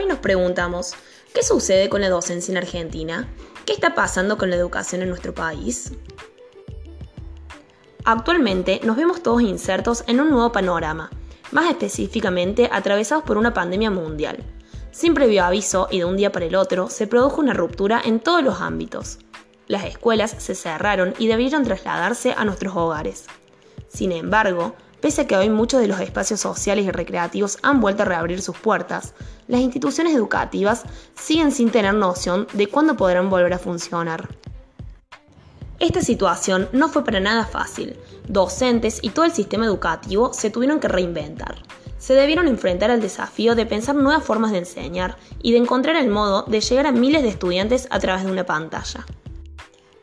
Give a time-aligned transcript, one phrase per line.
[0.00, 0.94] Hoy nos preguntamos,
[1.34, 3.28] ¿qué sucede con la docencia en Argentina?
[3.66, 5.92] ¿Qué está pasando con la educación en nuestro país?
[8.06, 11.10] Actualmente nos vemos todos insertos en un nuevo panorama,
[11.50, 14.42] más específicamente atravesados por una pandemia mundial.
[14.90, 18.20] Sin previo aviso y de un día para el otro, se produjo una ruptura en
[18.20, 19.18] todos los ámbitos.
[19.66, 23.26] Las escuelas se cerraron y debieron trasladarse a nuestros hogares.
[23.88, 28.02] Sin embargo, Pese a que hoy muchos de los espacios sociales y recreativos han vuelto
[28.02, 29.14] a reabrir sus puertas,
[29.48, 34.28] las instituciones educativas siguen sin tener noción de cuándo podrán volver a funcionar.
[35.78, 37.96] Esta situación no fue para nada fácil.
[38.28, 41.56] Docentes y todo el sistema educativo se tuvieron que reinventar.
[41.96, 46.08] Se debieron enfrentar al desafío de pensar nuevas formas de enseñar y de encontrar el
[46.08, 49.06] modo de llegar a miles de estudiantes a través de una pantalla.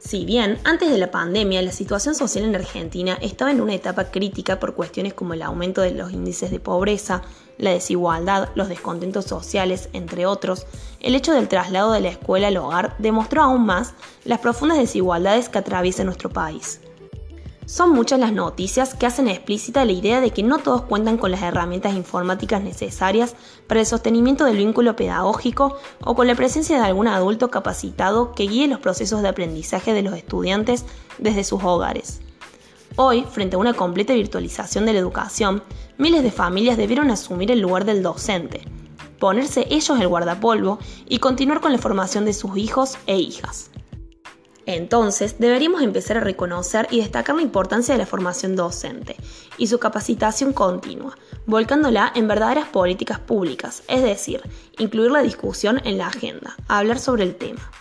[0.07, 4.05] Si bien antes de la pandemia la situación social en Argentina estaba en una etapa
[4.05, 7.23] crítica por cuestiones como el aumento de los índices de pobreza,
[7.57, 10.65] la desigualdad, los descontentos sociales, entre otros,
[11.01, 15.49] el hecho del traslado de la escuela al hogar demostró aún más las profundas desigualdades
[15.49, 16.79] que atraviesa nuestro país.
[17.67, 21.31] Son muchas las noticias que hacen explícita la idea de que no todos cuentan con
[21.31, 23.35] las herramientas informáticas necesarias
[23.67, 28.47] para el sostenimiento del vínculo pedagógico o con la presencia de algún adulto capacitado que
[28.47, 30.85] guíe los procesos de aprendizaje de los estudiantes
[31.17, 32.21] desde sus hogares.
[32.95, 35.61] Hoy, frente a una completa virtualización de la educación,
[35.97, 38.61] miles de familias debieron asumir el lugar del docente,
[39.19, 43.71] ponerse ellos el guardapolvo y continuar con la formación de sus hijos e hijas.
[44.67, 49.15] Entonces, deberíamos empezar a reconocer y destacar la importancia de la formación docente
[49.57, 54.41] y su capacitación continua, volcándola en verdaderas políticas públicas, es decir,
[54.77, 57.71] incluir la discusión en la agenda, hablar sobre el tema.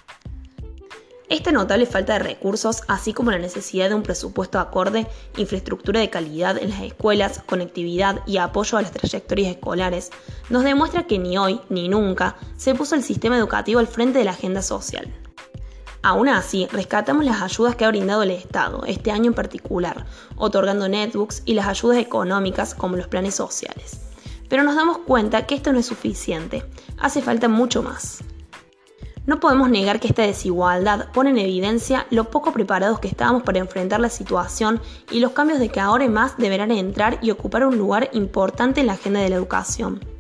[1.29, 6.09] Esta notable falta de recursos, así como la necesidad de un presupuesto acorde, infraestructura de
[6.09, 10.13] calidad en las escuelas, conectividad y apoyo a las trayectorias escolares,
[10.51, 14.25] nos demuestra que ni hoy ni nunca se puso el sistema educativo al frente de
[14.25, 15.13] la agenda social.
[16.07, 20.07] Aún así, rescatamos las ayudas que ha brindado el Estado, este año en particular,
[20.37, 24.03] otorgando netbooks y las ayudas económicas como los planes sociales.
[24.49, 26.63] Pero nos damos cuenta que esto no es suficiente,
[26.97, 28.23] hace falta mucho más.
[29.27, 33.59] No podemos negar que esta desigualdad pone en evidencia lo poco preparados que estábamos para
[33.59, 34.81] enfrentar la situación
[35.11, 38.87] y los cambios de que ahora más deberán entrar y ocupar un lugar importante en
[38.87, 40.16] la agenda de la educación.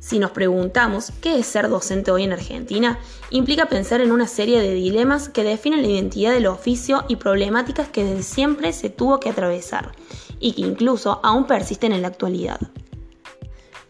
[0.00, 4.58] Si nos preguntamos qué es ser docente hoy en Argentina, implica pensar en una serie
[4.58, 9.20] de dilemas que definen la identidad del oficio y problemáticas que desde siempre se tuvo
[9.20, 9.92] que atravesar
[10.40, 12.58] y que incluso aún persisten en la actualidad.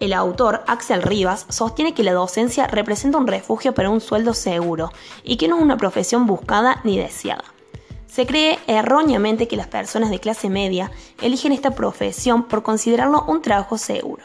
[0.01, 4.91] El autor, Axel Rivas, sostiene que la docencia representa un refugio para un sueldo seguro
[5.23, 7.45] y que no es una profesión buscada ni deseada.
[8.09, 10.91] Se cree erróneamente que las personas de clase media
[11.23, 14.25] eligen esta profesión por considerarlo un trabajo seguro.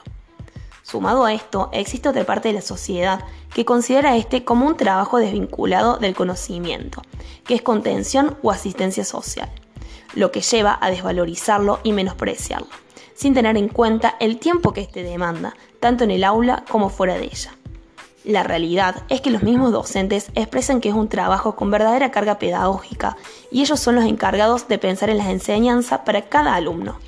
[0.86, 3.26] Sumado a esto, existe otra parte de la sociedad
[3.56, 7.02] que considera este como un trabajo desvinculado del conocimiento,
[7.44, 9.50] que es contención o asistencia social,
[10.14, 12.68] lo que lleva a desvalorizarlo y menospreciarlo,
[13.16, 17.16] sin tener en cuenta el tiempo que éste demanda, tanto en el aula como fuera
[17.16, 17.56] de ella.
[18.24, 22.38] La realidad es que los mismos docentes expresan que es un trabajo con verdadera carga
[22.38, 23.18] pedagógica
[23.50, 27.00] y ellos son los encargados de pensar en las enseñanzas para cada alumno.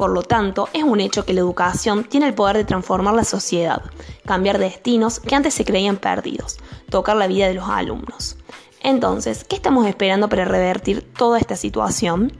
[0.00, 3.22] Por lo tanto, es un hecho que la educación tiene el poder de transformar la
[3.22, 3.82] sociedad,
[4.24, 6.56] cambiar destinos que antes se creían perdidos,
[6.88, 8.38] tocar la vida de los alumnos.
[8.82, 12.32] Entonces, ¿qué estamos esperando para revertir toda esta situación?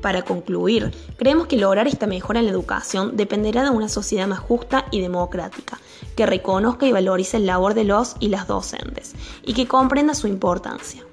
[0.00, 4.38] Para concluir, creemos que lograr esta mejora en la educación dependerá de una sociedad más
[4.38, 5.78] justa y democrática,
[6.16, 10.26] que reconozca y valorice el labor de los y las docentes, y que comprenda su
[10.26, 11.04] importancia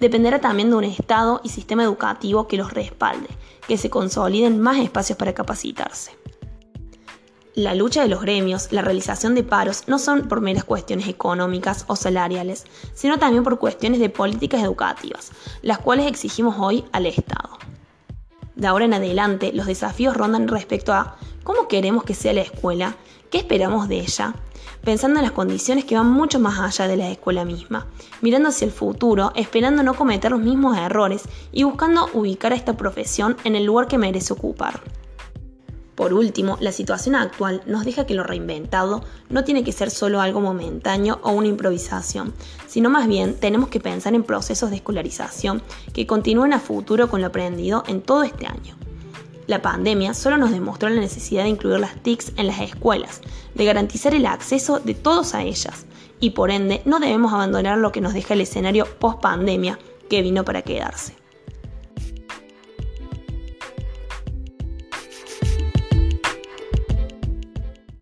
[0.00, 3.28] dependerá también de un Estado y sistema educativo que los respalde,
[3.66, 6.12] que se consoliden más espacios para capacitarse.
[7.54, 11.84] La lucha de los gremios, la realización de paros no son por meras cuestiones económicas
[11.88, 12.64] o salariales,
[12.94, 15.32] sino también por cuestiones de políticas educativas,
[15.62, 17.58] las cuales exigimos hoy al Estado.
[18.54, 22.96] De ahora en adelante, los desafíos rondan respecto a cómo queremos que sea la escuela,
[23.30, 24.34] qué esperamos de ella,
[24.82, 27.86] pensando en las condiciones que van mucho más allá de la escuela misma,
[28.20, 31.22] mirando hacia el futuro, esperando no cometer los mismos errores
[31.52, 34.80] y buscando ubicar a esta profesión en el lugar que merece ocupar.
[35.98, 40.20] Por último, la situación actual nos deja que lo reinventado no tiene que ser solo
[40.20, 42.34] algo momentáneo o una improvisación,
[42.68, 45.60] sino más bien tenemos que pensar en procesos de escolarización
[45.92, 48.76] que continúen a futuro con lo aprendido en todo este año.
[49.48, 53.22] La pandemia solo nos demostró la necesidad de incluir las TICs en las escuelas,
[53.54, 55.86] de garantizar el acceso de todos a ellas,
[56.20, 59.78] y por ende no debemos abandonar lo que nos deja el escenario post pandemia
[60.10, 61.14] que vino para quedarse.